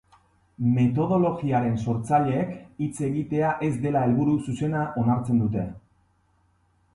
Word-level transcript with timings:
Metodologiaren 0.75 1.75
sortzaileek 1.91 2.55
hitz 2.85 2.95
egitea 3.09 3.51
ez 3.69 3.71
dela 3.85 4.03
helburu 4.07 4.35
zuzena 4.49 4.83
onartzen 5.03 5.45
dute. 5.45 5.69